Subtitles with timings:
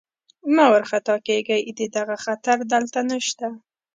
[0.55, 3.47] مه وارخطا کېږئ، د دغه خطر دلته نشته.